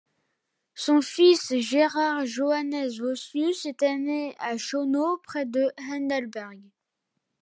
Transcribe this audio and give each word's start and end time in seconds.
Son 0.73 0.99
fils 0.99 1.55
Gerhard 1.59 2.25
Johannes 2.25 2.89
Vossius 2.97 3.67
était 3.67 3.99
né 3.99 4.35
à 4.39 4.57
Schönau 4.57 5.19
près 5.21 5.45
de 5.45 5.69
Heidelberg. 5.77 6.59